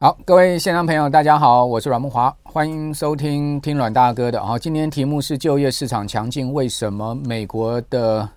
[0.00, 4.40] 好，各位现场朋友，大家好，我是阮慕华，欢迎收听听阮大哥的。
[4.40, 8.28] 好，今天题目是就业市场强劲，为什么美国的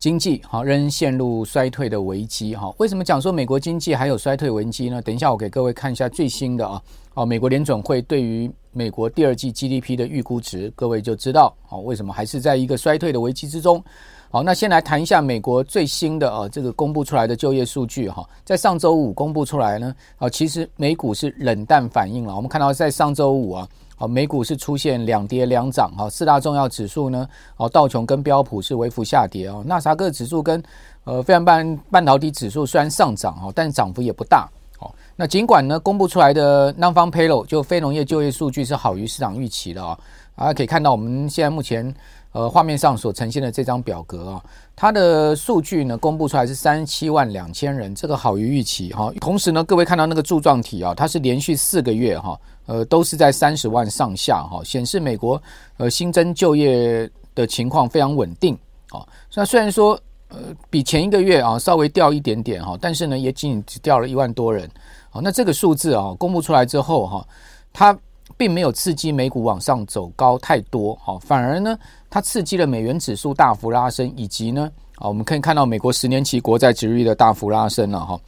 [0.00, 2.56] 经济好仍陷入衰退的危机？
[2.56, 5.00] 哈，为什么讲说美国经济还有衰退危机呢？
[5.00, 6.82] 等一下我给各位看一下最新的啊，
[7.14, 13.80] 哦，美国联准会对于美国第二季 GDP 的预估值，各位就知道哦，为什么还是在一个衰退的危机之中。
[14.28, 22.34] 好，那先来谈一下美国最新的啊，这个公布出来的就业数据哈，在上周五公布出来呢，啊，其实美股是冷淡反应了。
[22.34, 27.26] 我们看到在上周五啊，啊，美股是出现两跌两涨哈，四大重要指数呢，
[27.56, 30.62] 哦，道琼跟标普是微幅下跌哦，纳斯克指数跟
[31.04, 34.46] 呃非常半半导体指数虽然上涨哈，但涨幅也不大。
[34.76, 39.98] 好，那尽管呢，公布出来的 Non-Farm Payroll 就非农业就业数据是好于市场预期的啊，
[40.36, 41.94] 大家可以看到我们现在目前。
[42.36, 44.44] 呃，画面上所呈现的这张表格啊，
[44.76, 49.10] 它的数据呢，公布出来是三十七万两千人，这个好于预期哈。
[49.22, 55.42] 同时呢，各位看到那个柱状体啊，它是连续四个月哈，呃，都是在三十万上下哈，显示美国
[55.78, 58.54] 呃新增就业的情况非常稳定
[58.90, 59.00] 啊。
[59.34, 60.36] 那虽然说呃
[60.68, 64.70] 比前一个月啊稍微掉一点点哈，但是呢也仅仅只掉了一万多人。
[65.08, 67.26] 好，那这个数字啊公布出来之后哈，
[67.72, 67.98] 它
[68.36, 71.78] 并没有刺激美股往上走高太多哈，反而呢。
[72.08, 78.18] 它刺激了美元指数大幅拉升，以及呢，啊，我们可以看到美国十年期国债殖率的大幅拉升了哈。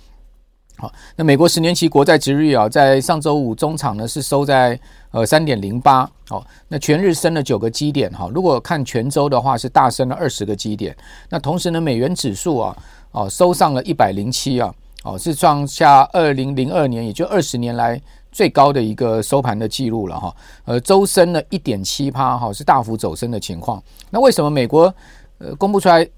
[0.76, 4.78] 好，那美国十年期国债殖率啊，在上周五中场呢是收在
[5.10, 8.28] 呃三点零八，好，那全日升了九个基点哈。
[8.34, 10.94] 如果看全周的话，是大升了二十个基点。
[11.30, 12.76] 那同时呢，美元指数啊，
[13.12, 17.98] 哦，收上了一百零七啊，哦，是创下二零零二年，也就二十年来。
[18.30, 23.82] 最高的一个收盘的记录了哈，呃，周升了一点七趴哈，是大幅走升的情况。
[24.10, 24.94] 那为什么美国
[25.38, 26.08] 呃公布出来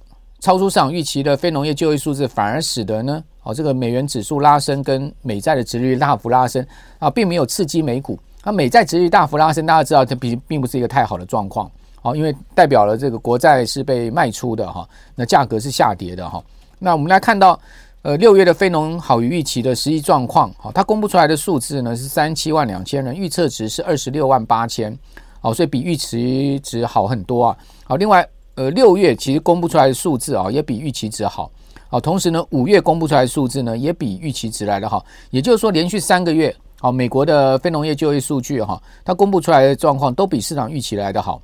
[0.40, 3.22] 超出市场预期的非农业就业数字，反而使得呢？
[3.42, 6.66] 哦，这个美元指数拉升跟美债的殖利率大幅拉升
[6.98, 8.18] 啊，并没有刺激美股。
[8.42, 11.70] 啊，美债殖利率大幅拉升，大家知道它并并不是一个太好的状况
[12.02, 16.42] 哦，因为代表了这个国债是被卖出的哈，那价格是下跌的哈。
[16.78, 17.58] 那我们来看到。
[18.02, 24.98] 呃，六月的非农好于预期的实际状况，好，它公布出来的数字呢是三十七万两千人，预测值是二十六万八千，
[25.38, 27.56] 好，所以比预期值好很多啊。
[27.84, 31.50] 好，另外，呃，六月其实公布出来的数字啊，也比预期值好，
[31.90, 41.42] 好，同时呢，五月公布出来的数字呢，也比预期值来的好，也就是说，连续三个月，好，美国的非农业就业数据哈，它公布出来的状况都比市场预期来的好，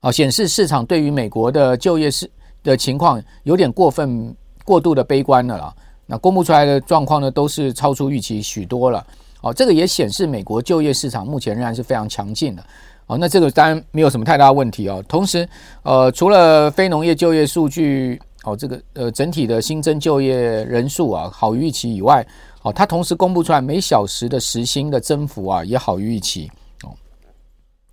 [0.00, 2.28] 好，显示市场对于美国的就业是
[2.64, 4.34] 的情况有点过分。
[4.64, 5.74] 过度的悲观了啦，
[6.06, 9.04] 那公布出来的状况呢，都是超出预期许多了。
[9.40, 12.64] 哦，这个也显示美国就业市场目前仍然是非常强劲的。
[13.06, 15.04] 哦，那这个当然没有什么太大问题哦。
[15.08, 15.48] 同时，
[15.82, 22.24] 呃，除了非农业就业数据，哦，这个呃整体的新增就业人数啊好于预期以外，
[22.62, 26.48] 哦，它同时公布出来每小时的时薪的增幅啊也好于预期。
[26.84, 26.94] 哦，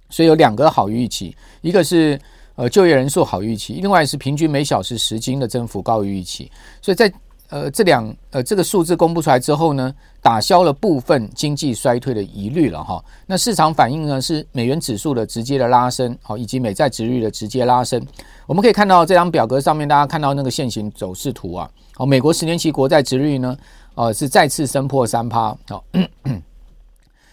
[0.09, 2.19] 所以有两个好于预期，一个是。
[2.59, 7.09] 呃，就业人数好预期，另外是平均每小时时薪的增幅高于预期，所以在
[7.47, 13.01] 呃这两呃这个数字公布出来之后呢，打消了部分经济衰退的疑虑了哈。
[13.25, 18.05] 那市场反应呢是美元指数的直接的拉升，好，以及美债殖率的直接拉升。
[18.45, 23.57] 我们可以看到这张表格上面，大家看到那个线型走势图啊，好，美国十年期国债殖率呢，
[23.95, 25.81] 呃是再次升破三趴，好，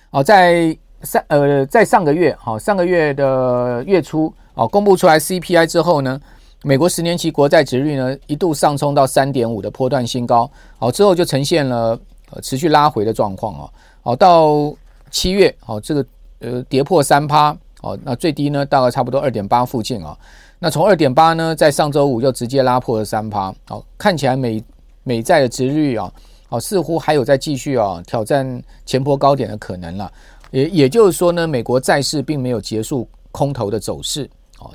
[0.09, 4.33] 好在上呃在上个月，好上个月的月初。
[4.57, 6.21] 哦，公布出来 CPI 之后呢，
[6.65, 11.99] 美国十年期国债殖率呢一度上冲到三点五的波段新高，好之后就呈现了
[12.31, 13.71] 呃持续拉回的状况哦，
[14.03, 14.75] 好到
[15.11, 16.07] 七月，好这个
[16.41, 20.17] 呃跌破三趴，哦那最低呢大概差不多二点八附近啊，
[20.59, 24.65] 那从二点八呢在上周五就直接拉破了三趴，好看起来美
[25.03, 26.11] 美债的殖率啊，
[26.49, 30.11] 好似乎还有在继续啊挑战前波高点的可能了，
[30.51, 34.29] 也也就是说呢，美国债市并没有结束空头的走势。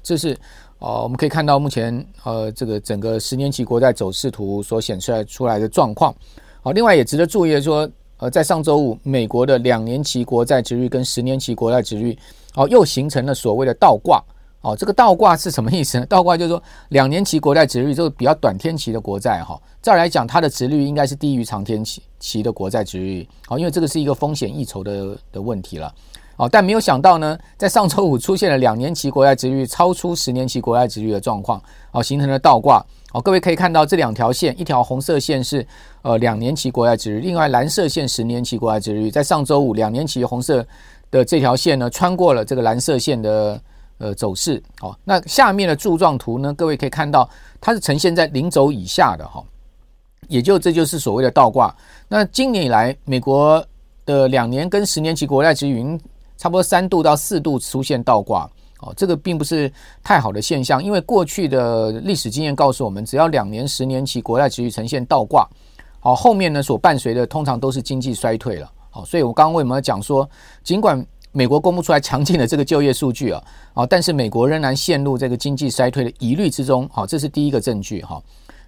[0.03, 0.37] 这是
[0.79, 6.13] 呃，我们可以看到目前呃，这个整个十年期国债走势图所显示出来的状况。
[6.61, 12.17] 好，另外也值得注意的说，呃，在上周五，美国的两年期国债殖率跟十年期国债殖率，
[12.55, 14.23] 哦，又形成了所谓的倒挂。
[14.61, 16.05] 哦，这个倒挂是什么意思呢？
[16.05, 23.27] 倒挂就是说，两年期国债殖率就是比较短天期的国债哈，照来讲，它的殖率应该是低于长天期期的国债殖率。
[23.47, 25.91] 好，因为这个是一个风险溢酬的的问题了。
[26.41, 31.61] 哦，但没有想到呢，在上周五出现了两年期国债殖率超出十年期国债殖率的状况，
[31.91, 32.83] 哦，形成了倒挂。
[33.13, 35.63] 哦，各位可以看到这两条线，一条红色线是
[36.01, 39.11] 呃两年期国债殖率，另外蓝色线十年期国债殖率。
[39.11, 40.65] 在上周五，两年期红色
[41.11, 43.61] 的这条线呢，穿过了这个蓝色线的
[43.99, 44.59] 呃走势。
[44.81, 47.29] 哦，那下面的柱状图呢，各位可以看到
[47.59, 49.43] 它是呈现在零轴以下的哈，
[50.27, 51.71] 也就这就是所谓的倒挂。
[52.07, 53.63] 那今年以来，美国
[54.07, 55.99] 的两年跟十年期国债殖率
[56.41, 58.49] 差不多三度到四度出现倒挂。
[58.79, 59.71] 哦，这个并不是
[60.01, 65.47] 太好的现象，因为过去的历史经验告诉我们，只要两年、十年期国债持续呈现倒挂，
[65.99, 68.67] 好，后面呢所伴随的通常都是经济衰退了。
[68.89, 70.27] 好，所以我刚刚为什么讲说，
[70.63, 73.43] 尽管美国公布出来强劲的这个就业数据啊，
[73.75, 76.89] 啊，但是美国仍然陷入这个经济衰退的疑虑之中。
[76.91, 78.19] 好，这是第一个证据哈。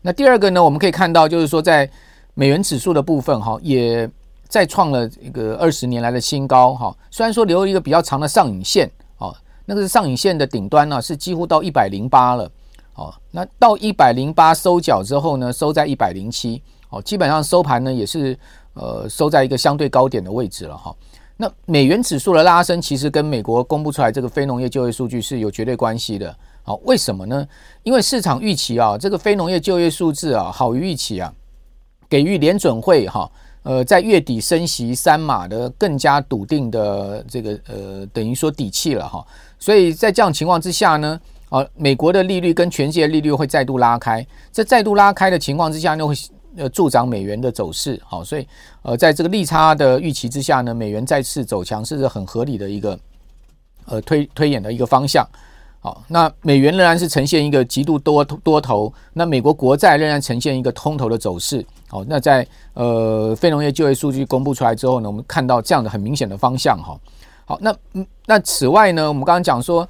[0.04, 1.90] 那第二个呢，我们可以看到就是说，在
[2.36, 4.08] 美元指数的部分哈，也
[4.54, 6.96] 再创了一个二十年来的新高哈。
[7.10, 8.88] 虽然说留了一个比较长的上影线。
[9.66, 12.52] 那个是上影线的顶端呢，是几乎到一百零八了，
[12.96, 18.38] 哦，那到一百零八收脚之后呢，收在一百零七，哦，基本上收盘呢也是
[18.74, 20.94] 呃收在一个相对高点的位置了哈。
[21.38, 27.48] 那美元指数的拉升，其实跟美国公布出来这个非农业就业数据是有绝对关系的，好，为什么呢？
[27.84, 31.34] 因为市场预期啊，这个非农业就业数字啊好于预期啊，
[32.10, 33.32] 给予联准会哈。
[33.64, 39.26] 呃，在月底升息三码的更加笃定的这个呃，等于说底气了哈，
[39.58, 46.14] 所以在这样情况之下呢，啊，美国的利率跟全世界利率会再度拉开，在再度拉开的情况之下呢，会
[46.58, 48.46] 呃助长美元的走势，好，所以
[48.82, 53.00] 呃，在这个利差的预期之下呢，美元再次走强是很合理的一个
[53.86, 55.26] 呃推推演的一个方向。
[55.84, 61.64] 好，那美元仍然是呈现一个极度多多头，那美国国债仍然呈现一个空头的走势。
[61.90, 66.98] 好，那在呃非农业就业数据公布出来之后呢，我们看到这样的很明显的方向哈。
[67.44, 67.76] 好，那
[68.26, 69.86] 那此外呢，我们刚刚讲说，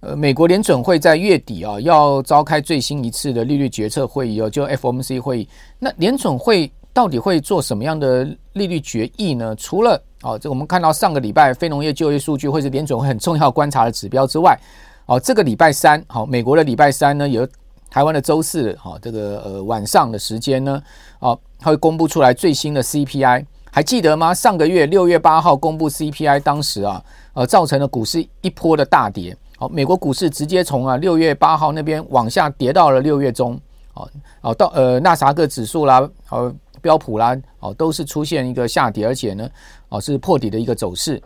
[0.00, 5.48] 呃，美国联准会在月底啊要召开最新一次的利率决策会议哦，就 FOMC 会议。
[5.78, 9.54] 那联准会到底会做什么样的利率决议呢？
[9.56, 14.58] 除了哦，这我们看到上个礼拜非农业就业数据会是联准会很重要观察的指标之外。
[15.06, 17.46] 哦，这个礼拜三，好，美国的礼拜三呢，有
[17.90, 20.82] 台湾的周四，好，这个呃晚上的时间呢，
[21.18, 24.32] 哦，它会公布出来最新的 CPI，还记得吗？
[24.32, 27.04] 上个月六月八号公布 CPI，当时啊，
[27.34, 33.60] 呃，造成了股市一波的大跌，好，美国股市直接从啊六月八号那边往下跌到了六月中，
[33.92, 34.08] 哦，
[34.40, 39.46] 哦，到呃纳萨克指数啦，呃标普啦，哦，都是出现一个下跌，而且呢，
[39.90, 41.22] 哦是破底的一个走势。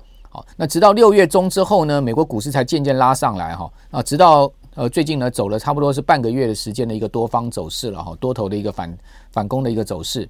[0.56, 3.70] 那直到六月中之后呢，美国股市才渐渐拉上来哈。
[3.90, 8.98] 啊，直到呃最近呢，走了差不多是半个月的时间的一个多方走势了哈，多头的一个反
[9.30, 10.28] 反攻的一个走势。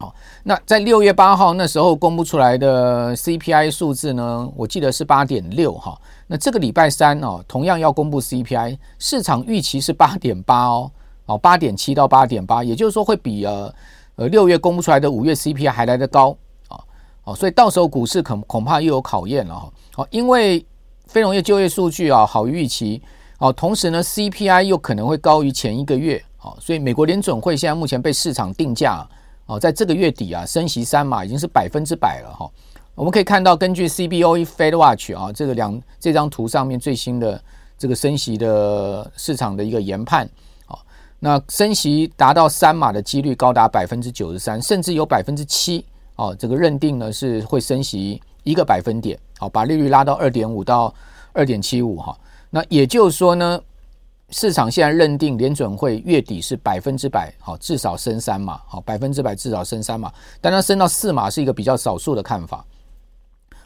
[0.00, 0.12] 好，
[0.42, 5.96] 那在六月八号那时候公布出来的 CPI 数字呢，我记得是八点六哈。
[6.26, 10.90] 那这个礼拜三哦，同样要公布 CPI，市场预期是八点八哦，
[11.26, 13.72] 哦八点七到八点八，也就是说会比呃
[14.16, 16.36] 呃六月公布出来的五月 CPI 还来得高。
[17.24, 19.72] 哦，所以到时候股市恐恐怕又有考验了哈。
[19.94, 20.64] 好，因为
[21.06, 23.02] 非农业就业数据啊好于预期，
[23.38, 29.06] 哦，同时呢 CPI 又可能会高于前一个月，哦，所以美国联准会现在目前被市场定价，
[29.46, 32.50] 哦，在这个月底啊升息三码已经是百分之百了哈。
[32.94, 37.42] 我们可以看到，根据 CBOE Fed Watch 啊这个两这张图上面最新的
[37.78, 40.28] 这个升息的市场的一个研判，
[40.68, 40.78] 哦，
[41.18, 45.84] 那升息达到三码的几率高达百分之九十三，甚至有百分之七。
[46.16, 50.94] 哦，这个认定呢是会升息一个百分点，好，把利率拉到二点五到
[51.32, 52.16] 二点七五哈。
[52.50, 53.60] 那也就是说呢，
[54.30, 62.64] 市场现在认定联准会月底是百分之百，好，至少升三码，好，百分之百至少升三码，但它升到四码是一个比较少数的看法。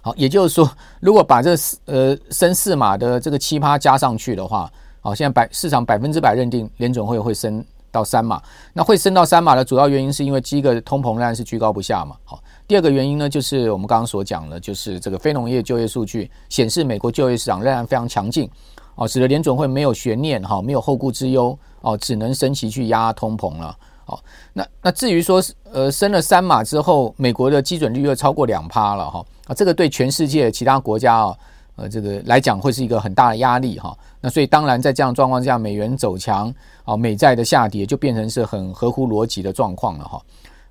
[0.01, 1.51] 好，也就是说，如果把这
[1.85, 7.63] 呃升四码的这个奇葩加上去的话，好，现在百市场百分之百认定联准会会升。
[7.91, 8.41] 到三码，
[8.73, 12.17] 那会升到三码的主要原因是因为第一个通膨仍然是居高不下嘛。
[12.25, 18.49] 好，第二个原因呢，就是我们刚刚所讲的，就是这个非农业就业数据显示美国就业市场仍然非常强劲，
[18.95, 23.77] 哦，使得联准会没有悬念哈，没有后顾之忧哦，只能升息去压通膨了。
[24.05, 24.21] 好，
[24.53, 25.43] 那那至于说
[25.73, 31.37] 呃升了三码之后，美国的基准利率超过两趴了哈啊，这个对全世界其他国家啊。
[31.81, 33.97] 呃，这个来讲会是一个很大的压力哈。
[34.21, 36.53] 那所以当然在这样状况下，美元走强
[36.89, 40.23] 啊，美债的下跌就变成是很合乎逻辑的状况了哈。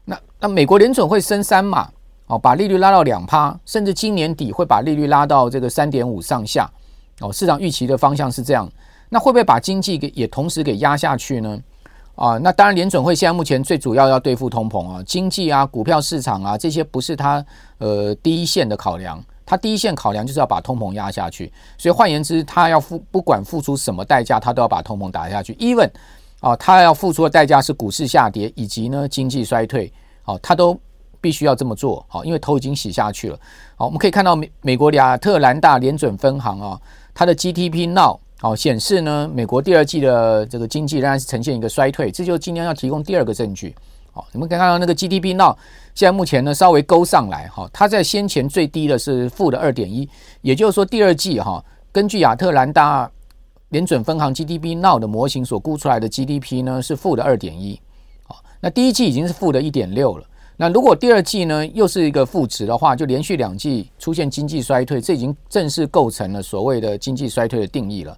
[0.04, 1.88] 那那美国联准会升三码
[2.26, 6.68] 哦，把利率拉到两趴，甚至今年底会把利率拉到这个三点五上下
[7.20, 7.32] 哦。
[7.32, 8.68] 市场预期的方向是这样，
[9.10, 11.60] 那会不会把经济给也同时给压下去呢？
[12.16, 17.46] 啊，那当然联准会现在目前最主要要对付通膨啊，经济啊、股票市场啊这些不是它
[17.78, 19.24] 呃第一线的考量。
[19.48, 25.54] 他第一线考量就是要把通膨压下去，所以换言之，他要付不管付出什么代价，他都要把通膨打下去。
[25.54, 25.90] even
[26.42, 30.78] 啊，他要付出的代价是股市下跌以及呢经济衰退，好，他都
[31.22, 33.40] 必须要这么做，好，因为头已经洗下去了。
[33.78, 36.80] 好，我们可以看到美美国亚特兰大联准分行啊，
[37.16, 43.74] 它的 GDP Now 好显示呢，美国第二季的这个经济仍然是呈现一个衰退，这就是今天要提供第二个证据。
[44.18, 45.56] 好，你们可以看到那个 GDP now
[45.94, 50.10] 现在目前呢稍微勾上来哈，它在先前最低的是负的二点一，
[50.42, 53.08] 也就是说第二季哈，根据亚特兰大
[53.70, 57.80] 联准分行 GDP now 的模型所估出来的 GDP 呢是负的二点一，
[58.24, 60.26] 好，那第一季已经是负的一点六了。
[60.60, 68.18] 那如果第二季呢又是一个负值的话，就连续两季出现经济衰退，这已经正式构成了所谓的经济衰退的定义了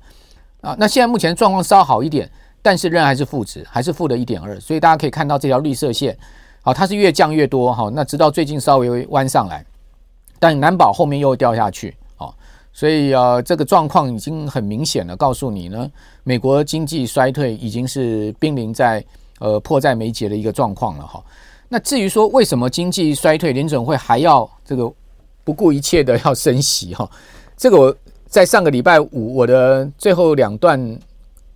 [0.61, 0.73] 啊。
[0.79, 4.59] 那现在目前状况稍好一点，但是仍然还是负值，还是负的一点二。
[4.59, 6.17] 所以大家可以看到这条绿色线，
[6.61, 7.89] 好，它是越降越多哈。
[7.93, 9.65] 那直到最近稍微弯上来，
[10.39, 12.33] 但难保后面又掉下去啊。
[12.71, 15.89] 所以呃，这个状况已经很明显了，告诉你呢，
[16.23, 19.03] 美国经济衰退已经是濒临在
[19.39, 21.23] 呃迫在眉睫的一个状况了哈。
[21.67, 24.91] 那至于说为什么经济衰退，联准会还要这个
[25.43, 27.09] 不顾一切的要升息哈？
[27.57, 27.95] 这个我
[28.27, 30.79] 在上个礼拜五我的最后两段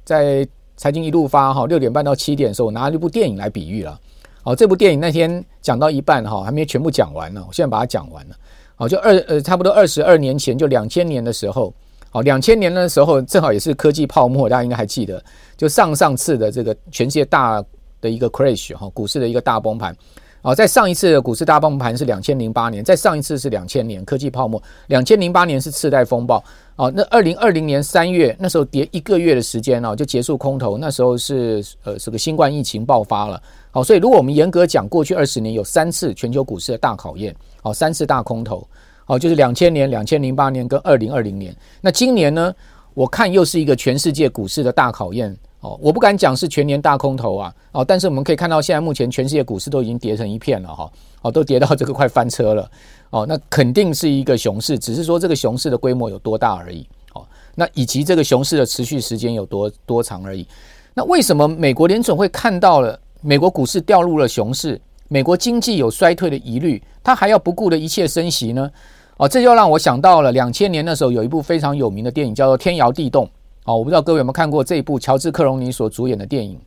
[0.03, 3.99] 在财经一路发哈六点半到七点的时候，我拿了一部电影来比喻了。
[4.41, 8.35] 好，这部电影那天讲到一半哈，还没全部讲完呢，我现在把它讲完了。
[8.75, 11.73] 好，就二呃差不多二十二年前，就两千年的时候，
[12.09, 15.23] 好两千年的时候正好也是科技泡沫，大家应该还记得，
[15.55, 17.63] 就上上次的这个全世界大。
[18.01, 19.95] 的一个 crash 哈，股市的一个大崩盘，
[20.43, 26.43] 哦，在上一次的股市大崩盘是两千零八年，在上一次是两千年科技泡沫，两千零八年是次贷风暴，
[26.75, 38.67] 哦，那二零二零年三月那时候跌一个月的时间哦，就结束空头，那时候是呃这个新冠疫情爆发了，好，所以如果我们严格讲，过去二十年有三次全球股市的大考验，哦，三次大空头，
[39.05, 42.53] 哦，就是两千年、两千零八年跟二零二零年，那今年呢，
[42.93, 45.33] 我看又是一个全世界股市的大考验。
[45.63, 50.91] 哦，我不敢讲是全年大空头啊，哦，但是我们可以看到，现在目前全世界股市都已经跌成一片了哈，
[51.21, 52.69] 哦，都跌到这个快翻车了，
[53.11, 60.45] 哦，那肯定是一个熊市，只是说这个熊市的规模有多大而已，哦，那以及这个熊市的持续时间有多多长而已。
[60.93, 68.69] 那为什么美国联准会看到了美国股市掉入了熊市，美国经济有衰退的疑虑，他还要不顾的一切升息呢？
[69.15, 73.25] 哦，这就让我想到了两千年的时候有一部非常有名的电影叫做《天摇地动》。
[73.65, 76.59] 哦，我不知道各位有没有看过这一部乔治克隆尼所主演的电影。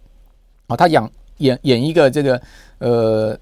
[0.68, 2.40] 哦，他演演演一个这个
[2.78, 3.38] 呃，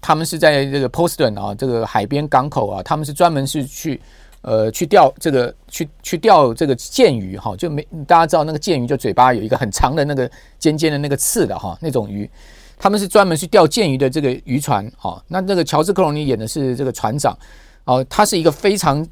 [0.00, 4.00] 他们是在这个 Poston 啊，这个海边港口啊，他们是专门是去
[4.42, 12.30] 呃去钓这个去去钓这个剑鱼哈，就没大家知道那个剑鱼就嘴巴有一个很长的那个尖尖的那个刺的哈那种鱼，
[12.78, 14.88] 他们是专门去钓剑鱼的这个渔船。
[14.96, 17.36] 哈，那这个乔治克隆尼演的是这个船长。
[17.84, 19.04] 哦，他是一个非常。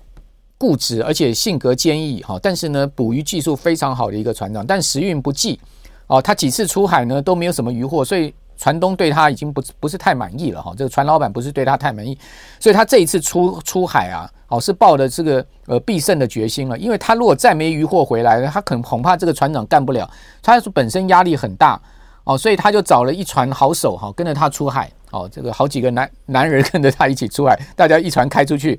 [0.60, 5.58] 固执而且性格坚毅哈，但是呢，捕鱼技术非常好的一个船长，但时运不济
[6.06, 10.74] 哦，他几次出海呢都没有什么渔获，所以船东对他已经不不是太满意了哈。
[10.76, 12.18] 这个船老板不是对他太满意，
[12.58, 20.06] 所以他这一次出出海啊，哦是抱着这个呃必胜的决心了，因为他如果再没渔获回来，他可能恐怕这个船长干不了，
[20.42, 21.80] 他本身压力很大
[22.24, 28.78] 哦，所以他就找了一船好手哈，跟着他出海哦，这个好几个男男人跟着他一起出海，大家一船开出去。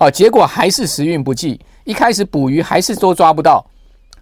[0.00, 3.62] 哦，结果还是时运不济，一开始捕鱼还是都抓不到，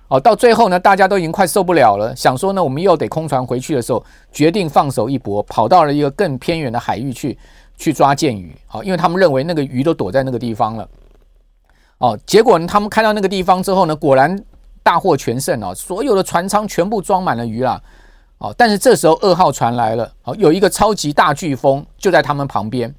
[0.09, 7.39] 哦，到最后呢，大家都已经快受不了了，想说呢，我们又得空船回去的时候，决定放手一搏，跑到了一个更偏远的海域去
[7.77, 10.89] 去抓剑鱼，好，因为他们认为那个鱼都躲在那个地方了，
[11.99, 14.37] 哦，结果呢，他们开到那个地方之后呢，果然
[14.83, 17.81] 大获全胜哦，所有的船舱全部装满了鱼了，
[18.39, 22.93] 哦，但是这时候二号船来了，哦，有一个超级大飓风就在他们旁边。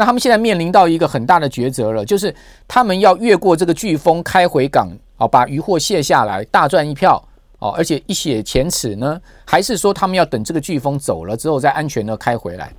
[0.00, 2.34] 那他们现在面临到一个很大的抉择了，就是
[2.66, 4.88] 他们要越过这个飓风开回港，
[5.18, 7.22] 哦，把渔获卸下来，大赚一票，
[7.58, 9.20] 哦，而且一雪前耻呢？
[9.44, 12.72] 还是说他们要等这个飓风走了之后再安全的开回来？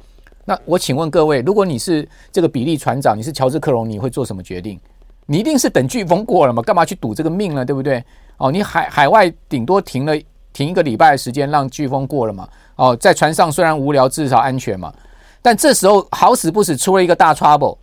[0.46, 4.80] 那我请问各位，如果你是这个比利船长，你是乔治克隆，你会做什么决定？
[5.28, 6.64] 你一定是等飓风过了嘛？
[6.64, 7.64] 干嘛去赌这个命呢？
[7.64, 8.04] 对不对？
[8.38, 10.20] 哦，你海海外顶多停了
[10.54, 12.50] 停一个礼拜的时间，让飓风过了嘛？
[12.78, 14.92] 哦，在船上虽然无聊，至少安全嘛。
[15.42, 17.78] 但这时候好死不死出了一个大 trouble，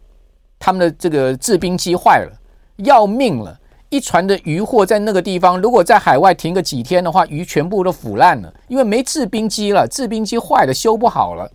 [0.59, 2.33] 他们的这个制冰机坏了，
[2.77, 3.59] 要命了！
[3.91, 11.50] 一船的渔获在那个地方，如果在海外停个几天的话，鱼全部都腐烂了，因为没制冰机了，制冰机坏了，修不好了。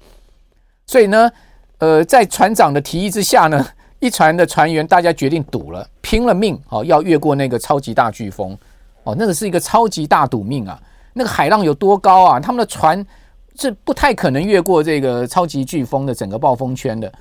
[0.88, 1.32] 所以呢，
[1.78, 3.66] 呃，在船长的提议之下呢，
[4.00, 8.58] 一船的船员大家决定赌了，拼了命哦，要越过那个超级大飓风
[9.04, 10.82] 哦，那个是一个超级大赌命啊！
[11.14, 12.40] 那个海浪有多高啊？
[12.40, 13.06] 他们的船。
[13.58, 17.12] 是不太可能越过这个超级飓风的整个暴风圈的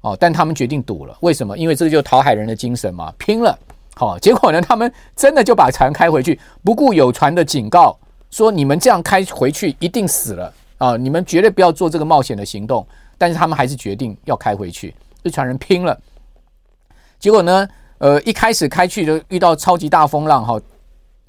[0.00, 1.16] 哦，但他们决定赌了。
[1.20, 1.56] 为什么？
[1.58, 3.58] 因为这个就是讨海人的精神嘛，拼了！
[3.96, 7.98] 好，结果呢，他们真的就把船开回去，不顾有船的警告，
[8.30, 10.96] 说你们这样开回去一定死了啊！
[10.96, 12.86] 你们绝对不要做这个冒险的行动。
[13.18, 15.94] 但是他们还是决定要开回去，这船人拼了。
[17.18, 17.68] 结果呢，
[17.98, 20.58] 呃，一开始开去就遇到超级大风浪哈，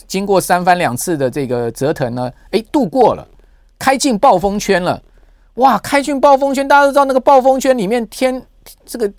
[0.07, 3.27] 经过三番两次的这个折腾呢，诶，度过了。
[3.81, 5.01] 开进暴风圈了，
[5.55, 8.39] 哇，开进暴风圈，大家都知道那个暴风圈里面天
[8.85, 9.11] 这个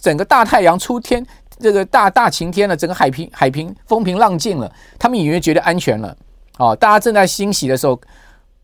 [0.00, 1.22] 整个大太阳出天，
[1.58, 6.16] 这个大大晴天了，整个海平海平风平浪静了，他们隐约觉得安全了。
[6.56, 8.00] 哦，大家正在欣喜的时候，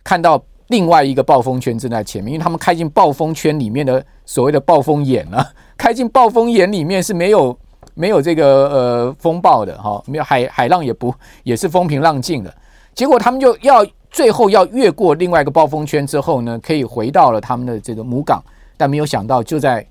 [0.02, 5.46] 看到另外一个暴风圈正在前面，因为他们开进暴风圈里面的所谓的暴风眼了，
[5.76, 7.56] 开进暴风眼里面是没有
[7.92, 12.52] 没有这个呃风暴的哈、哦，没有海海浪也不也是风平浪静的，
[12.94, 13.86] 结果他们就要。
[14.14, 18.40] 最后要越过另外一个暴风圈之后呢，可以回到了他们的这个母港，
[18.76, 19.84] 但没有想到就在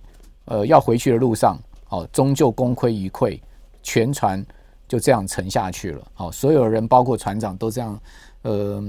[0.46, 3.38] 呃要回去的路上，哦，终究功亏一篑，
[3.82, 4.42] 全船
[4.88, 6.02] 就这样沉下去了。
[6.16, 8.00] 哦，所有人包括船长都这样，
[8.44, 8.82] 呃，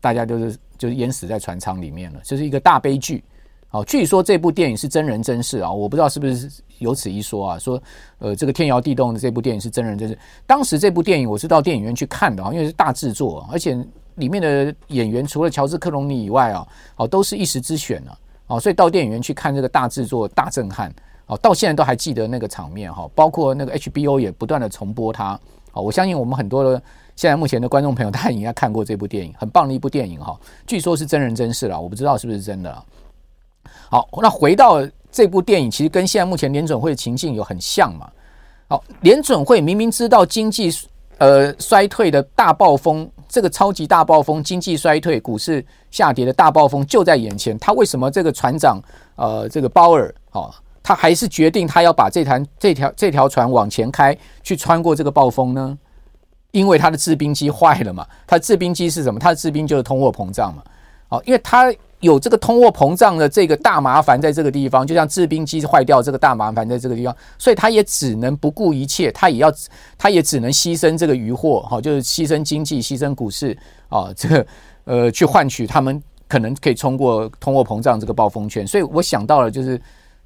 [0.00, 3.22] 大家都是就是淹死在船舱里面了，这是一个大悲剧。
[3.74, 7.82] 哦，据说这部电影是真人真事啊，我不知道是不是有此一说啊，说
[8.18, 10.16] 呃这个天摇地动的这部电影是真人真事。
[10.46, 13.76] 当时这部电影我是到电影院去看的啊，因为是大制作，而且。
[14.16, 16.64] 里面的演员除了乔治克隆尼以外啊，
[16.94, 18.12] 哦，都是一时之选呢，
[18.46, 20.94] 哦，所以到电影院去看这个大制作、大震撼，
[21.26, 25.36] 哦，到现在都还记得那个场面哈，包括那个 HBO 也不断的重播它，
[25.72, 26.80] 哦，我相信我们很多的
[27.16, 32.84] 现在目前的观众朋友，他应该看过这部电影，很棒的一部电影哈，据说是真人真事了，我不知道是不是真的。
[33.90, 38.10] 好，那回到这部电影，其实跟现在目前联准会的情境有很像嘛，
[38.68, 40.70] 好，联准会明明知道经济
[41.18, 43.10] 呃衰退的大暴风。
[43.26, 48.80] 这个超级大暴风、经济衰退、股市下跌的大暴风就在眼前，他为什么这个船长
[49.16, 50.54] 呃，这个鲍尔哦，
[50.84, 55.76] 他还是决定他要把这台这条这条船往前开，去穿过这个暴风呢？
[56.52, 58.06] 因为他的制冰机坏了嘛。
[58.24, 59.18] 他制冰机是什么？
[59.18, 60.62] 他的制冰就是通货膨胀嘛。
[61.08, 61.74] 哦，因为他。
[62.04, 69.52] 有这个通货膨胀的这个大麻烦在这个地方，就像制冰机坏掉这个大麻烦在这个地方，所以他也只能不顾一切，他也要，
[69.96, 73.56] 他也只能牺牲这个渔获，哈，就是牺牲经济、牺牲股市
[73.88, 74.46] 啊，这个
[74.84, 78.66] 呃，去换取他们可能可以冲过通货膨胀这个暴风圈。
[78.66, 79.80] 所以我想到了就是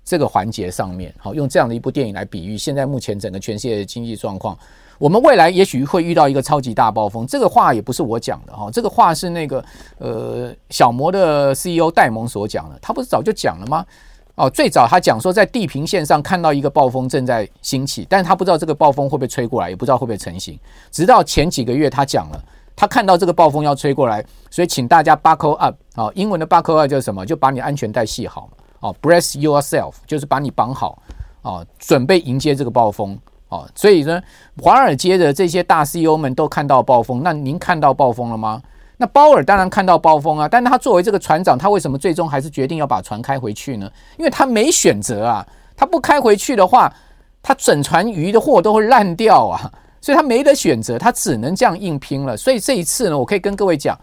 [0.05, 4.59] 这个环节上面，好，用这样的一部电影来比喻现在目前整个全世界的经济状况。
[4.99, 9.65] 我们未来也许会遇到一个超级大暴风，这个话也不是我讲的哈，这个话是那个
[9.99, 13.87] 呃小摩的 CEO 戴蒙所讲的，他不是早就讲了吗？
[14.35, 20.59] 哦，最早他讲说在地平线上看到一个暴风正在兴起，但是他不知道这个暴风会不会吹过来，也不知道会不会成型。
[20.91, 22.41] 直到前几个月他讲了，
[22.77, 27.27] 他看到这个暴风要吹过来，所以请大家 buckle up 啊，英文的 buckle up 就是什么？
[27.27, 31.03] 就把你安全带系好哦，brace yourself 就是把你绑好
[31.43, 33.19] 哦，准备迎接这个暴风。
[33.49, 34.21] 哦，所以呢，
[34.63, 37.23] 华尔街的这些大 CEO 们都看到暴风。
[37.23, 38.63] 那您看到暴风了吗？
[38.99, 43.91] 那鲍尔当然看到暴风啊，但他作为这个船长，他为什么最终还是决定要把船开回去呢？
[44.19, 46.93] 因为他没选择啊，他不开回去的话，
[47.41, 52.37] 他整船鱼的货都会烂掉啊，所以他没得选择，他只能这样硬拼了。
[52.37, 53.97] 所以这一次呢，我可以跟各位讲，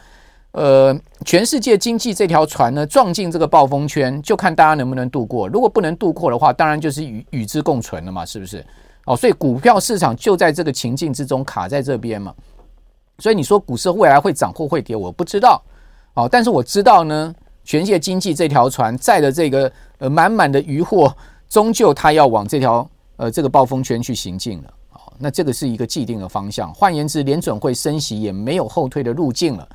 [0.53, 5.47] 呃，全世界经济这条船呢，撞进这个暴风圈，就看大家能不能度过。
[5.49, 8.65] 如果不能度过的话，当然就是与与之共存了嘛，是不是？
[9.05, 12.33] 哦，所以股票市场就在这个情境之中卡在这边嘛，
[13.19, 15.61] 所以你说股市未来会涨或会跌，我不知道。
[16.15, 21.13] 哦，但是我知道呢，全世界经济这条船载的这个呃满满的渔获，
[21.49, 24.73] 终究它要往这条呃这个暴风圈去行进了。
[24.93, 26.73] 哦，那这个是一个既定的方向。
[26.73, 29.67] 换言之，联准会升息也没有后退的路径了，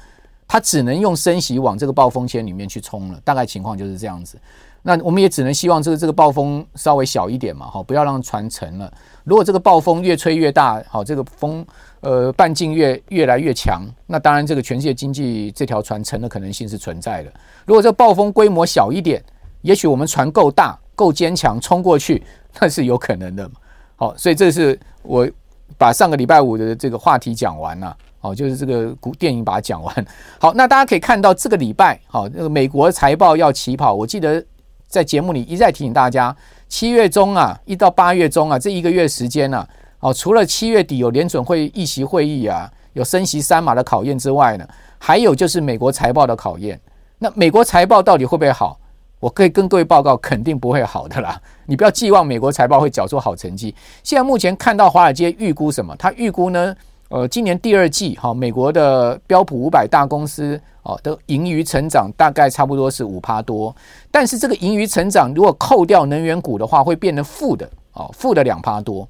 [0.49, 3.21] 它只能用升息往这个暴风圈里面去冲了。
[3.23, 4.39] 大概情况就是这样子。
[4.83, 8.91] 那我们也只能希望这个这个暴风稍微小一点嘛，哈，不要让船沉了。
[9.25, 11.65] 如果这个暴风越吹越大，好，这个风
[12.01, 17.33] 呃半径越越来越强，那当然这个全世界经济这条船沉的可能性是存在的。
[17.67, 19.23] 如果这暴风规模小一点，
[19.63, 22.23] 也许我们船够大够坚强，冲过去
[22.61, 23.51] 那是有可能的。
[23.97, 25.29] 好，所以这是我
[25.77, 27.97] 把上个礼拜五的这个话题讲完了。
[28.19, 30.07] 好，就是这个古电影把它讲完。
[30.39, 34.45] 好，那大家可以看到这个礼拜，好，那个美国财报要起跑，我记得。
[34.91, 36.37] 在节目里一再提醒大家，
[36.71, 39.67] 七月中啊，一到八月中啊，这一个月时间呢，
[39.99, 46.81] 哦，除了七月底有联准会议席会议啊，有升息三码的考验之外呢，还有就是美国财报的考验。
[47.19, 48.79] 那美国财报到底会不会好？
[49.19, 51.39] 我可以跟各位报告，肯定不会好的啦。
[51.67, 53.75] 你不要寄望美国财报会缴出好成绩。
[54.05, 55.95] 现在目前看到华尔街预估什么？
[55.97, 56.75] 他预估呢？
[57.09, 60.59] 呃，今年第二季，哈，美国的标普五百大公司
[60.91, 63.75] 哦的盈余成长大概差不多是五趴多，
[64.11, 69.09] 但是这个盈余成长如果扣掉能源股的话，会变成负的哦，负的两趴多。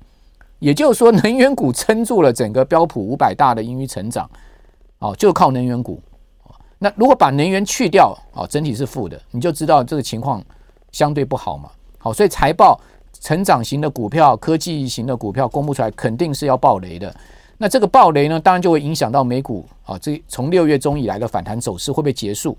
[0.58, 4.28] 也就是说，能源股撑住了整个标普五百大的盈余成长，
[4.98, 5.98] 哦，就靠能源股。
[6.78, 10.42] 那如果把能源去掉，哦，整体是负的，你就知道这个情况
[10.92, 11.70] 相对不好嘛。
[11.96, 12.78] 好，所以财报
[13.20, 17.14] 成长型的股票、科技型的股票公布出来，肯定是要爆雷的。
[17.62, 22.56] 那这个暴雷呢，当然就会影响到美股啊，这从六月中以来的反弹走势会不会结束？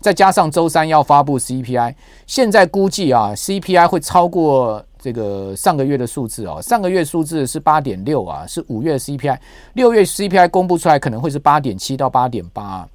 [0.00, 1.92] 再加上周三要发布 CPI，
[2.24, 6.62] 现在估计啊，CPI 会超过这个上个月的数字哦。
[6.62, 9.36] 上个月数字是八点六啊，是五月 CPI，
[9.72, 12.88] 六月 CPI 公布出来可能会是八点七到八点八。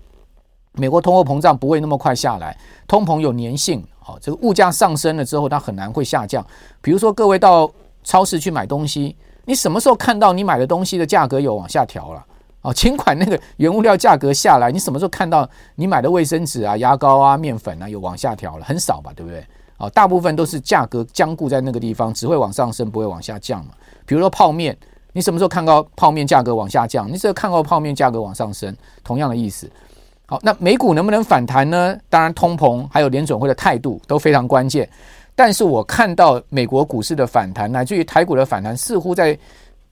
[0.72, 6.46] 美国通货膨胀不会那么快下来，通膨有粘性，好，这个物价上升了之后，它很难会下降。
[6.80, 7.70] 比如说，各位到
[8.02, 12.26] 超市去买东西，你什么时候看到你买的东西的价格有往下调了？
[12.62, 18.66] 哦，尽管那个原物料价格下来，你什么时候看到你买的卫生纸啊、牙膏啊、面粉啊有往下调了？
[18.66, 19.42] 很少吧，对不对？
[19.78, 23.72] 哦，大部分都是价格僵固在那个地方，只会往上升，不会往下降嘛。
[24.06, 24.78] 比如说泡面，
[25.14, 27.10] 你什么时候看到泡面价格往下降？
[27.10, 28.76] 你只有看到泡面价格往上升，
[29.06, 29.72] 同样的意思。
[30.26, 31.98] 好，那美股能不能反弹呢？
[32.10, 34.88] 当然，通膨还有联准会的态度都非常关键。
[35.40, 39.38] 但是我看到美国股市的反弹，乃至于台股的反弹，似乎在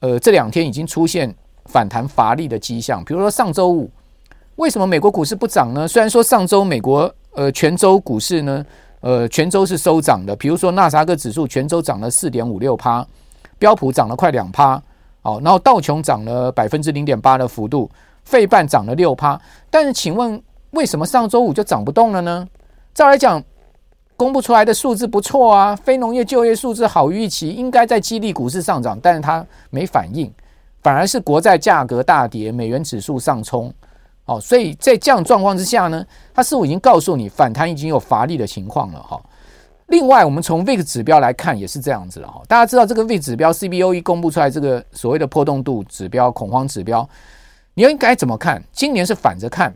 [0.01, 1.33] 呃这两天已经出现。
[1.69, 3.91] 反弹乏力的迹象，比如说上周五，
[4.55, 5.85] 为什么美国股市不涨呢？
[5.85, 8.65] 虽然说上周美国呃全周股市呢，
[9.01, 13.05] 呃全周是收涨的，比如说纳斯达克指数全周涨了四点五六趴，
[13.59, 14.81] 标普涨了快两趴，
[15.23, 17.91] 哦，然后道琼涨了百分之零点八的幅度，
[18.23, 19.37] 费半涨了六趴，
[19.69, 22.47] 但是请问为什么上周五就涨不动了呢？
[22.93, 23.43] 照来讲，
[24.17, 30.29] 公布出来的数字不错啊，非农业就业数字好于预期，应该在激励股市上涨，但是它没反应。
[30.83, 33.73] 反而是国债价格大跌，美元指数上冲，
[34.25, 39.21] 哦，所以在这样状况之下呢，它似乎已经告诉你反弹已经有乏力的情况了哈。
[39.87, 42.41] 另外，我们从 VIX 指标来看也是这样子了哈。
[42.47, 47.07] 大家知道这个 VIX 指标，CBOE 公布出来这个所谓的波动度指标、恐慌指标，
[47.73, 48.63] 你应该怎么看？
[48.71, 49.75] 今年是反着看，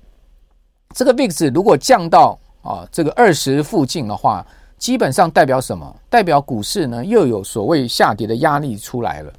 [0.94, 4.46] 这个 VIX 如果降到啊这个二十附近的话，
[4.78, 5.96] 基本上代表什么？
[6.10, 9.32] 代表股市呢又有所谓下跌的压力出来了。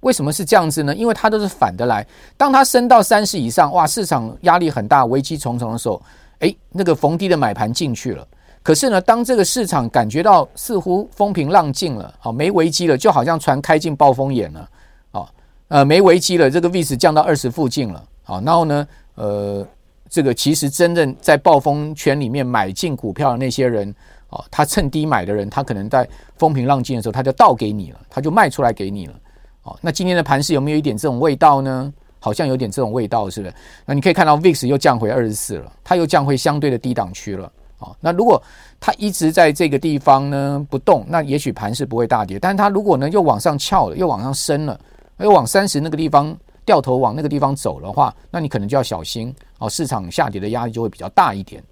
[0.00, 0.94] 为什么是这样子呢？
[0.94, 2.06] 因为它都是反的来。
[2.36, 6.00] 当它升到三十以上，哇，市场压力很大，危机重重的时候，
[6.38, 8.26] 诶，那个逢低的买盘进去了。
[8.62, 14.68] 可是呢，当这个市场感觉到似乎风平浪静了，好，没危机了，就好像船开进暴风眼了，
[15.12, 15.28] 好，
[15.68, 19.66] 呃，没危机了，这个 VIX 降到二十附近了，好，然后呢，呃，
[20.10, 23.94] 这个其实真正在暴风圈里面买进股票的那些人，
[24.28, 29.14] 哦，他趁低买的人，他可能在风平浪静的时候，他就倒给你了，他就卖出来给你了。
[29.62, 31.92] 哦，那今天的盘势有没有一点这种味道呢？
[32.22, 33.54] 好像有点这种味道，是不是？
[33.86, 37.50] 那你可以看到 VIX 又降回二十四了，它又降回相对的低档区了。
[37.78, 38.42] 哦，那如果
[38.78, 42.38] 它一直在这个地方呢不动，那也许盘势不会大跌。
[42.38, 44.78] 但是它如果呢又往上翘了，又往上升了，
[45.18, 51.62] 又往三十那个地方掉头往那个地方走的话，那你可能就要小心哦，市场下跌的压力就会比较大一点。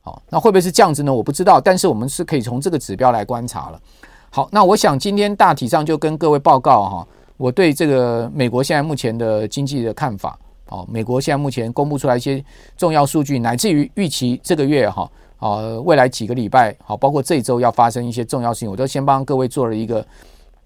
[0.00, 1.14] 好，那会不会是这样子呢？
[1.14, 3.80] 我不知道，但是我们是可以从这个指标来观察了。
[4.30, 7.08] 好，那我想今天大体上就跟各位报告哈。
[7.36, 12.44] 我对这个美国现在目前的经济的看法，哦，美国现在目前公布出来一些
[12.76, 20.06] 重要数据，乃至于预期这个月哈，呃，未来几个礼拜，好，包括这周要发生一些重要事情，我都先帮各位做了一个，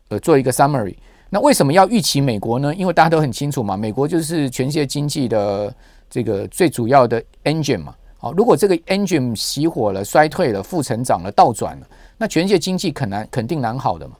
[0.09, 0.97] 呃，做一个 summary。
[1.29, 2.75] 那为什么要预期美国呢？
[2.75, 5.75] 因为大家都很清楚嘛，美国就是全世界经济的
[6.09, 7.95] 这个最主要的 engine 嘛。
[8.19, 11.87] 好，如果这个 engine 熄火了、衰退了、负成长了、倒转了，
[12.17, 14.15] 那全世界经济肯难肯定难好的嘛。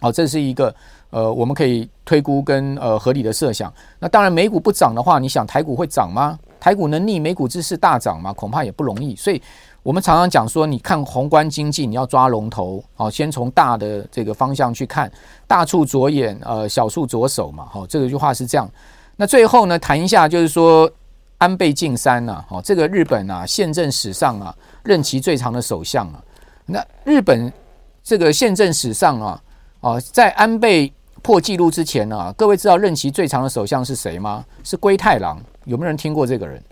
[0.00, 0.74] 好，这是一个。
[1.10, 3.72] 呃，我们可以推估跟呃合理的设想。
[4.00, 6.36] 那当然，美股不涨的话，你想台股会涨吗？
[6.58, 8.32] 台股能逆美股之势大涨吗？
[8.32, 9.14] 恐怕也不容易。
[9.14, 9.40] 所以，
[9.84, 15.12] 我们常常讲说，你看宏观经济，你要抓龙头，好，先从大的这个方向去看，
[15.46, 17.66] 大处着眼，呃，小处着手嘛。
[17.70, 18.66] 好，这个句话是这样。
[19.16, 20.90] 那最后呢，谈一下就是说，
[21.36, 26.24] 安倍晋三呐，好，这个日本啊，宪政史上啊，任期最长的首相啊。
[26.64, 27.52] 那日本
[28.02, 29.42] 这个宪政史上啊，
[29.80, 30.92] 啊，在安倍。
[31.22, 34.44] 破纪录之前呢、啊，各位知道任期最长的首相是谁吗？
[34.62, 35.40] 是龟太郎。
[35.64, 36.62] 有没有人听过这个人？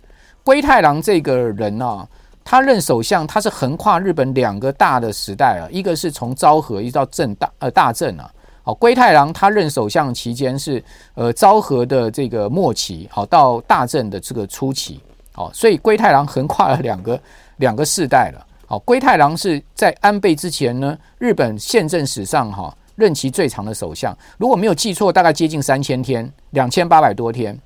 [0.44, 2.07] 龟太郎这个人呢、啊，
[2.44, 8.31] 他任首相，他是横跨日本两个大的时代啊，一个是从昭和一直到正大呃大正啊。
[8.62, 10.83] 好，龟太郎他任首相期间是
[11.14, 15.00] 呃昭和的这个末期，好到大正的这个初期，
[15.33, 17.20] 好，所以龟太郎横跨了两个
[17.57, 18.46] 两个世代了。
[18.66, 22.74] 好，龟太郎是在安倍之前呢，日本宪政史上哈。
[22.94, 27.59] 任期最长的首相，如果没有记错，大概接近三千天，两千八百多天。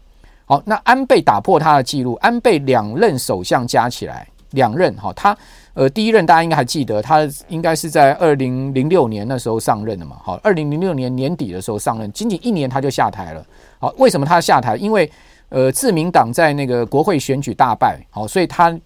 [0.44, 5.36] 好，那安倍打破他的记录，安倍两任首相加起来两任，哈，他
[5.74, 13.46] 呃第一任大家应该还记得，他应该是在二零零六年那时候上任的嘛，好，二零零六年年底的时候上任，仅仅一年他就下台了。
[13.78, 14.74] 好，为什么他下台？
[14.74, 15.08] 因为
[15.50, 18.76] 呃自民党在那个国会选举大败，好，所以他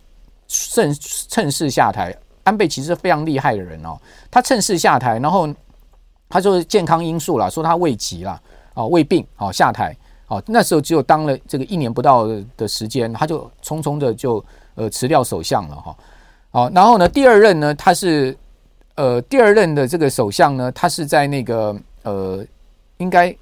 [0.46, 0.94] 趁
[1.30, 2.14] 趁势下台。
[2.42, 3.96] 安倍其实是非常厉害的人哦，
[4.30, 5.48] 他趁势下台，然后。
[6.32, 8.40] 他说健康因素啦，说他胃疾啦，
[8.72, 9.92] 啊胃病，好下台，
[10.26, 12.24] 好那时候只有当了这个一年不到
[12.56, 14.38] 的时间，他就匆匆的就
[14.74, 15.96] 呃辞掉首相了哈。
[16.50, 18.36] 好，然后呢，第二任呢，他是
[18.96, 22.44] 呃第二任的这个首相呢，他是在那个呃，
[22.96, 23.34] 应该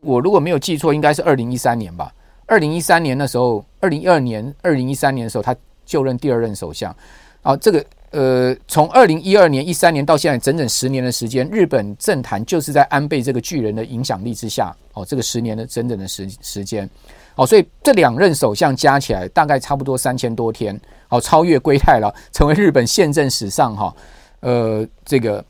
[0.00, 2.12] 我如果没有记错，应该是二零一三年吧。
[2.46, 5.56] 二零一三年的时候，二零一二年、二零一三年的时候，他
[5.86, 6.94] 就任第二任首相。
[7.40, 14.76] 啊，这个呃，从二零一二年、一三年到现在整整十年的时间，日本政坛就是在安倍这个巨人的影响力之下。
[14.92, 16.88] 哦，这个十年的整整的时时间。
[17.36, 20.78] 哦，所以这两任首相加起来大概差不多三千多天。
[21.08, 23.94] 哦，超越龟太郎，成为日本宪政史上哈
[24.40, 25.44] 呃这个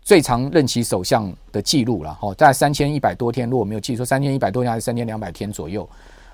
[0.00, 2.16] 最长任期首相的记录了。
[2.22, 5.86] 哦，在三千一百多天，如果没有记错，三千一百多天还是三千两百天左右。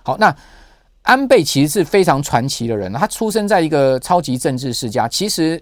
[0.04, 0.32] 好，那
[1.02, 2.92] 安倍其实是非常传奇的人。
[2.92, 5.08] 他出生在一个超级政治世家。
[5.08, 5.60] 其实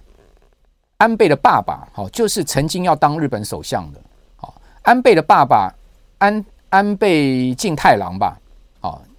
[0.98, 4.00] 安倍的爸爸，好，就是曾经要当日本首相的。
[4.36, 5.72] 好，安倍的爸爸
[6.18, 8.36] 安安倍晋太郎吧，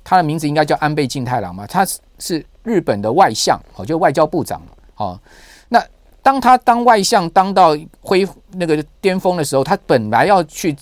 [0.07, 1.67] 他的名字应该叫安倍晋太郎嘛。
[1.67, 4.61] 他是是日本的外相，好，就外交部长。
[4.93, 5.19] 好，
[5.67, 5.83] 那
[6.23, 10.73] 当他当外相当到辉那个巅峰的时候，他本来要去。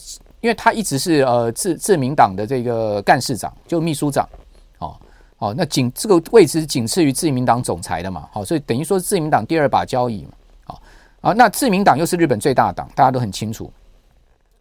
[0.42, 4.30] 因为他一直是呃自自民党的这个干事长，就秘书长，
[4.78, 4.96] 哦
[5.40, 10.34] 哦，那仅这个位置仅次于自民党总裁的嘛，好，所以等于说自民党第二把交椅嘛，
[10.66, 10.82] 好
[11.22, 13.74] 啊，那自民党又是日本最大党，大家都很清楚。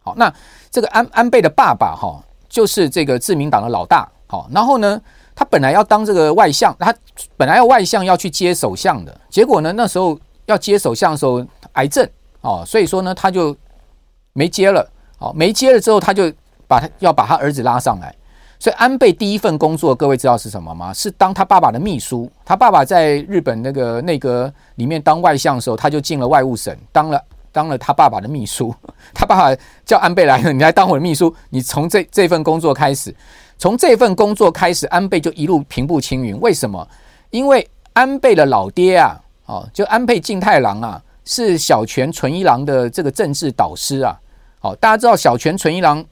[0.01, 0.33] 好，那
[0.71, 5.01] 这个安安倍的爸爸哈，就是这个自民党的老大，好，然后呢，
[5.35, 6.93] 他本来要当这个外相，他
[7.37, 12.07] 本来要外相要去接首相的，结果呢，那时候要接首相的时候癌症
[12.41, 13.55] 哦，所以说呢，他就
[14.33, 14.87] 没接了。
[15.17, 16.31] 好，没接了之后，他就
[16.67, 18.13] 把他要把他儿子拉上来。
[18.59, 20.93] 所以安倍第一份工作，各位知道是什么吗？
[20.93, 22.29] 是当他爸爸的秘书。
[22.43, 27.21] 他爸爸在日本那个内阁里面当外相的时候，他就进了外务省，当了
[27.55, 28.75] 当了他爸爸的秘书。
[29.15, 31.33] 他爸爸叫安倍来了，你来当我的秘书。
[31.51, 33.15] 你从这这份工作开始，
[33.57, 36.37] 从这份工作开始，安倍就一路平步青云。
[36.41, 36.85] 为什么？
[37.29, 44.19] 因为安倍的老爹啊，哦，就安倍晋太郎啊，是小泉纯一郎的这个政治导师啊。
[44.59, 46.03] 哦，大家知道小泉纯一郎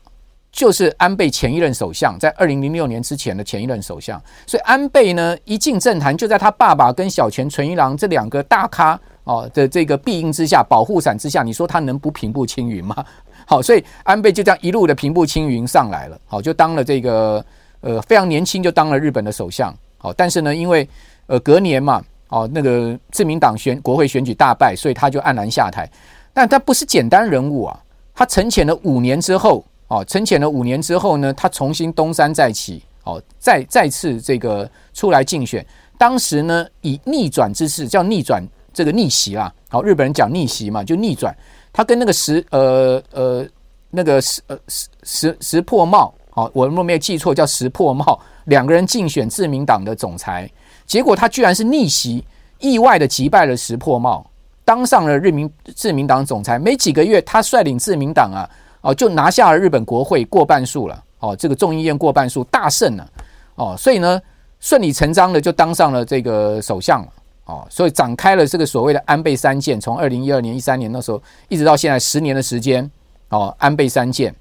[0.52, 13.06] 就是安倍前一任首相，在二零零六年之前的前一任首相，所以安倍呢一进政坛，就在他爸爸跟小泉纯一郎这两个大咖哦的这个庇荫之下、保护伞之下，你说他能不平步青云吗？
[13.46, 17.46] 好，所以安倍就这样一路的平步青云上来了，好，就当了这个
[17.82, 20.88] 呃非常年轻就当了日本的首相，好，但是呢，因为
[21.28, 25.90] 呃隔年嘛，哦那个自民党选国会选举大败，所以他就黯然下台，
[26.34, 27.80] 但他不是简单人物啊。
[28.16, 35.66] 他沉潜了五年之后，哦，沉潜了五年之后呢，他重新东山再起，哦，再再次这个出来竞选。
[35.98, 41.36] 当时呢，以逆转之势，叫逆转这个逆袭啦，好，日本人讲逆袭嘛，就逆转。
[41.72, 43.46] 他跟那个石呃呃
[43.90, 50.50] 那个石呃石石石破茂，好，我如果没有记错，叫石破茂，两个人竞选自民党的总裁，
[50.86, 52.24] 结果他居然是逆袭，
[52.60, 54.26] 意外的击败了石破茂。
[54.66, 58.50] 当上了日民自民党总裁，没几个月，他率领自民党啊，
[58.82, 63.10] 哦，就拿下了日本国会过半数了，哦，这个众议院过半数大胜了，
[63.56, 64.22] 哦，所以呢，
[64.62, 67.12] 顺理成章的就当上了这个首相了，
[67.46, 72.90] 哦，所以展开了这个所谓的安倍三健，从二零一二年、一三年那时候一直到现在十年的时间，
[73.30, 74.34] 哦，安倍三健，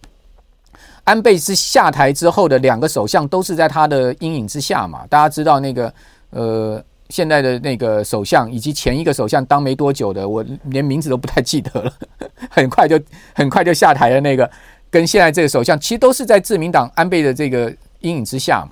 [1.05, 5.95] 安倍是下台之后的两个首相都是在他的阴影之下嘛，大家知道那个
[6.31, 6.85] 呃。
[7.11, 11.93] 现在的那个首相以及前一个首相当没多久的，我连名字都不太记得了，
[12.49, 12.99] 很快就
[13.35, 14.51] 很快就下台的那个，
[14.89, 18.67] 跟现在这个首相其实都是在自民党安倍的这个阴影之下。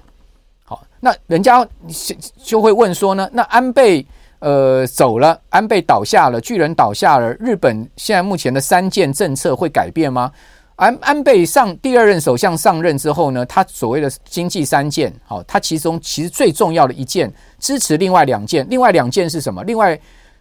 [0.64, 1.69] 好，那人家
[2.43, 4.07] 就会问说呢，那安倍
[4.40, 10.31] 呃走了，安倍倒下了，巨人倒下了，日本现在目前的三件政策会改变吗？
[10.76, 19.62] 安安倍上第二任首相上任之后呢，他所谓的经济三件，好，他其中其实最重要的一件支持另外两件，另外两件是什么？
[19.64, 19.98] 另外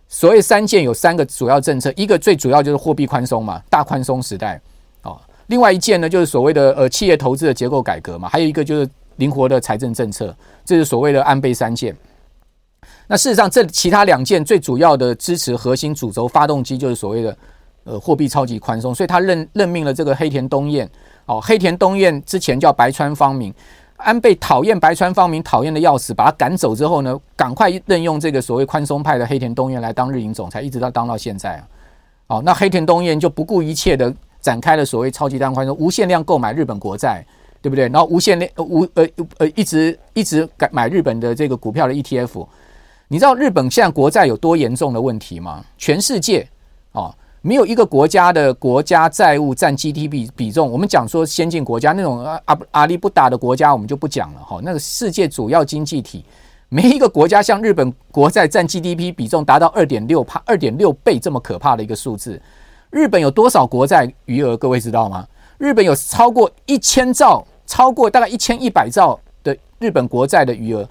[0.07, 4.61] 所谓三件有三个主要政策，一个最主要就是货币宽松嘛，大宽松时代，
[5.03, 10.33] 哦，另外一件呢就是所谓的呃企业投资的结构改革嘛，还有一个就是灵活的财政政策，
[10.63, 11.93] 这是所谓的安倍三件。
[13.09, 17.37] 那事实上，这其他两件最主要的支持核心主轴发动机就是所谓的。
[17.85, 20.87] 呃，货币超级宽松，所以他任任命了这个黑田东彦。
[21.25, 23.51] 哦，黑田东彦之前叫白川方明，
[23.95, 31.67] 安倍讨厌白川方明，讨厌的要死，把他赶走之后呢，赶快任用这个所谓宽松派的黑田东彦来当日银总裁，一直到当到现在啊。
[32.27, 37.25] 哦，那黑田东彦就不顾一切的展开了所谓超级大宽松，无限量购买日本国债，
[37.61, 37.87] 对不对？
[37.87, 42.45] 然后无限量无呃呃一直一直改买日本的这个股票的 ETF。
[43.11, 45.65] 你知道日本现在国债有多严重的问题吗？
[45.77, 46.47] 全世界
[46.91, 47.13] 哦。
[47.41, 54.59] 没有一个国家的国家债务占 GDP 比重，我们讲说先进国家那种阿阿里不达的国家，我们就不讲了哈。
[54.61, 56.23] 那个世界主要经济体
[56.67, 62.39] 没一个国家像日本国债占 GDP 比重达到二点六帕、二点六倍这么可怕的一个数字。
[62.91, 64.55] 日本有多少国债余额？
[64.55, 65.25] 各位知道吗？
[65.57, 70.87] 日本有超过一千兆，超过大概一千一百兆的日本国债的余额。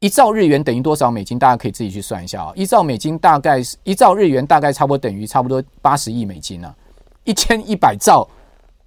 [0.00, 1.38] 一兆日元等于多少美金？
[1.38, 2.52] 大家可以自己去算一下啊。
[2.56, 6.74] 一兆美金大概是一兆日元，大概差不多等于差不多八十亿美金啊。
[7.24, 8.26] 一千一百兆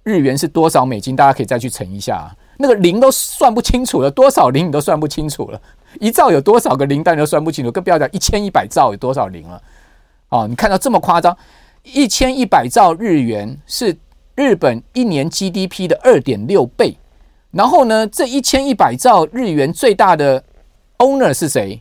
[0.02, 1.14] 日元是多少美金？
[1.14, 2.34] 大家可以再去乘一下啊。
[2.58, 5.62] 那个零都算不清楚了，多少零你都算不清楚了。
[6.00, 9.62] 一兆有多少个零，大家都算不清楚，更不要讲一千一百兆有多少零了。
[10.30, 11.36] 哦，你看到这么夸张，
[11.84, 13.96] 一千一百兆日元是
[14.34, 16.98] 日本一年 GDP 的二点六倍。
[17.52, 20.42] 然后呢，这一千一百兆日元最大的
[20.98, 21.80] owner 是谁？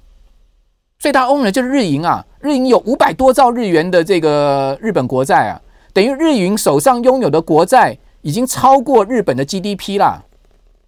[1.00, 10.24] 最大 owner 就是日银啊，日银有五百多兆日元的这个日本国债啊，等于日银手上拥有的国债已经超过日本的 GDP 啦。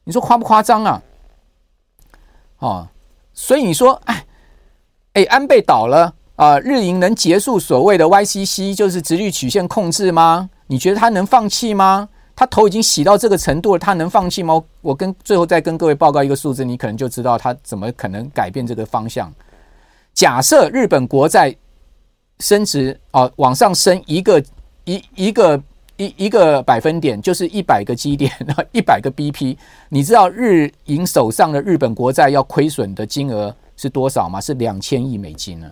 [0.05, 1.01] 你说夸不夸张啊？
[2.59, 2.87] 哦，
[3.33, 4.25] 所以你说，哎，
[5.13, 10.49] 哎，安倍倒了啊，日银能结束所谓的 YCC，就是直率曲线控制吗？
[10.67, 12.07] 你觉得他能放弃吗？
[12.35, 14.61] 他头已经洗到这个程度了，他能放弃吗？
[14.81, 19.33] 我跟最后再跟各位报告一个数字，你可能就知道他怎么可能改变这个方向。
[20.13, 21.55] 假设日本国债
[22.39, 24.43] 升值哦，往上升一个
[24.83, 25.61] 一一个。
[25.97, 28.29] 一一个百分点就是一百个基点，
[28.73, 29.55] 一百个 BP。
[29.87, 34.41] 你知道日银手上的日本国债要亏损的金额是多少吗？
[34.41, 35.71] 是两千亿美金呢。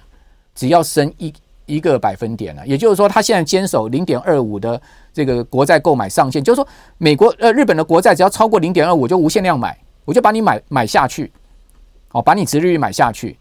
[0.56, 1.34] 只要升一
[1.66, 4.82] 一个百分点了，也就是说，他现在坚守零点二五的
[5.14, 11.32] 这个国债购买上限，就是说，美国呃日本的国债只要超过零点二五，就无限量买，我就把你买买下去，
[12.08, 13.38] 好，把你殖利率买下去。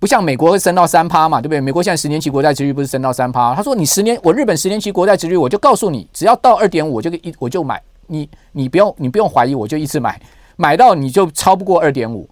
[0.00, 1.60] 不像美国会升到三趴嘛，对不对？
[1.60, 3.54] 美国现在十年期国债殖率不是升到三趴？
[3.54, 10.20] 他说你十年，我日本十年期国债殖率，我就告诉你，只要到二点五，我就一我就买你，你不用你不用怀疑，我就一直买，
[10.56, 12.28] 买到你就超不过二点五。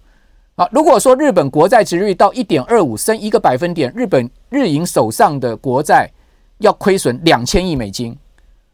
[0.55, 6.11] 啊，如果说日本国债殖率到一点二五，升一个百分点，日本日银手上的国债
[6.57, 8.13] 要亏损两千亿美金，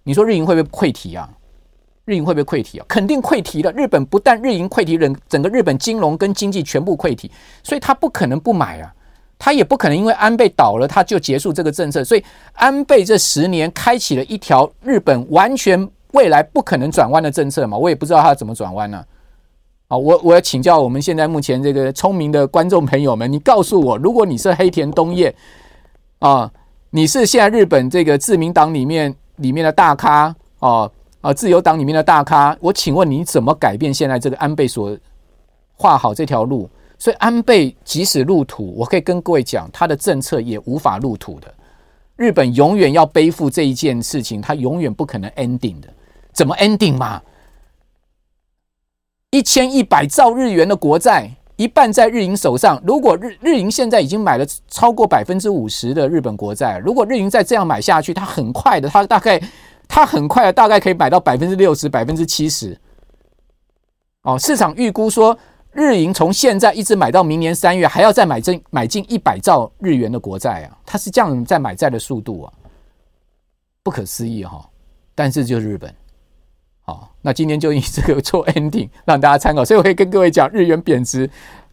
[0.08, 1.30] 你说日银会不会溃堤啊？
[2.06, 2.86] 日银会不会溃堤啊？
[2.88, 3.70] 肯定溃堤了。
[3.74, 7.30] 日本不但日银溃堤，人整个日本金融跟经济全部溃堤，
[7.62, 8.96] 所以他不可能不买啊，
[9.38, 12.06] 他也不可能因为安倍倒了他就结束这个政策。
[12.06, 19.04] 所以安倍这十年开启了一条日本完全未来不可能转弯的政策嘛，我也不知道他怎么转弯呢。
[19.90, 25.36] 啊，我我要请教我们现在目前这个聪明的观众朋友们，你告诉我，如果你是黑田东彦
[26.20, 26.50] 啊，
[26.92, 30.92] 你是现在日本这个自民党里面里面的大咖哦。
[31.20, 34.96] 啊，自由党里面的大咖，我请问你怎么改变现在这个安倍所
[35.74, 36.70] 画好这条路？
[37.00, 41.52] 所以安倍即使入土，我可以跟各位讲，他的政策也无法入土的。
[42.16, 45.90] 日本永远要背负这一件事情，他永远不可能 ending 的。
[46.34, 47.22] 怎么 ending 嘛？
[49.32, 52.82] 一千一百兆日元的国债，一半在日银手上。
[52.88, 59.42] 如果日日银现在已经买了超过百分之五十的日本国债，如果日银再这样买下去，它很快的，它大概。
[59.90, 62.78] 它很快大概可以买到百分之六十、百分之七十。
[64.24, 65.36] 哦，市场预估说，
[65.72, 70.78] 日银从现在一直买到明年三月，还要再买进买进一百兆日元的国债啊！
[70.86, 72.54] 它是这样在买债的速度啊，
[73.82, 74.70] 不可思议哈！
[75.16, 75.96] 但是就是日本，
[76.88, 79.64] 好，那今天就以这个做 ending， 让大家参考。
[79.64, 81.30] 所以我可以跟各位讲，日元贬值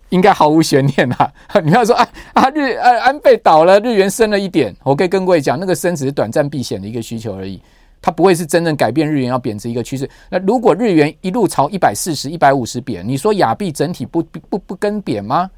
[0.08, 1.32] 应该毫无悬念啊！
[1.64, 7.62] 你要说啊啊日啊安倍倒了，日元升了一点，我可以跟各位讲，那个升只是短暂避险的一个需求而已。
[8.02, 10.10] 它不会是真正改变日元要贬值一个趋势。
[10.28, 15.48] 那如果日元一路朝一百四十、一百五十贬，你说亚币整体不不不跟贬吗？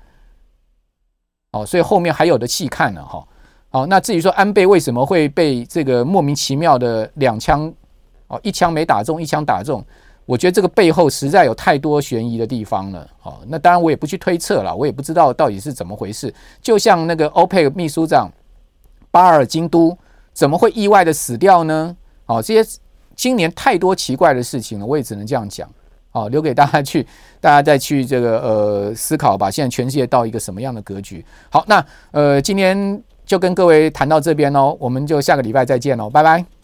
[1.52, 3.26] 哦，所以后面还有的戏看了哈。
[3.70, 7.72] 好，那至于说安倍为什么会被这个莫名其妙的两枪
[8.28, 9.84] 哦，一枪没打中，一枪打中，
[10.24, 13.08] 我觉得这个背后实在有太多悬疑的地方了。
[13.22, 16.32] 哦，那当然我也不去推测了，我也不知道到底是怎么回事。
[16.60, 18.30] 就像那个欧佩克秘书长
[19.10, 19.96] 巴尔金都
[20.32, 21.96] 怎么会意外的死掉呢？
[22.26, 22.78] 哦，这些
[23.14, 25.68] 今年太多奇怪的事情了，我也只能这样讲。
[26.12, 27.06] 哦，留给大家去，
[27.42, 29.50] 大家再去这个呃思考吧。
[29.50, 31.22] 现在全世界到一个什么样的格局？
[31.50, 36.55] 好，那呃今天就跟各位谈到这边喽，我们就下个礼拜再见喽，拜拜。